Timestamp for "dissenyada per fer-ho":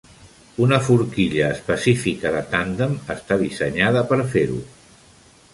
3.45-4.59